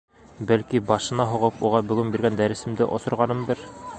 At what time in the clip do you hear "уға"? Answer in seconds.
1.69-1.83